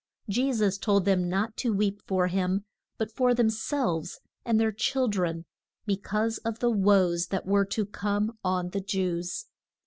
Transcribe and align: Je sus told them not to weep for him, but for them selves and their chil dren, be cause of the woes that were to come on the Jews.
Je 0.27 0.51
sus 0.51 0.79
told 0.79 1.05
them 1.05 1.29
not 1.29 1.55
to 1.57 1.71
weep 1.75 2.01
for 2.07 2.25
him, 2.25 2.65
but 2.97 3.11
for 3.11 3.35
them 3.35 3.51
selves 3.51 4.19
and 4.43 4.59
their 4.59 4.71
chil 4.71 5.07
dren, 5.07 5.45
be 5.85 5.95
cause 5.95 6.39
of 6.39 6.57
the 6.57 6.71
woes 6.71 7.27
that 7.27 7.45
were 7.45 7.65
to 7.65 7.85
come 7.85 8.35
on 8.43 8.69
the 8.69 8.81
Jews. 8.81 9.45